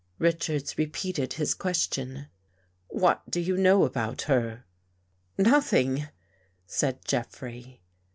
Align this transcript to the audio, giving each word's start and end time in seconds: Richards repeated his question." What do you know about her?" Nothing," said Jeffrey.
Richards 0.17 0.79
repeated 0.79 1.33
his 1.33 1.53
question." 1.53 2.25
What 2.87 3.21
do 3.29 3.39
you 3.39 3.55
know 3.55 3.83
about 3.85 4.23
her?" 4.23 4.63
Nothing," 5.37 6.07
said 6.65 7.05
Jeffrey. 7.05 7.83